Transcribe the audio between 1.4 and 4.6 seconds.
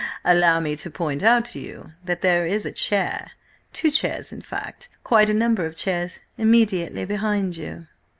to you that there is a chair–two chairs–in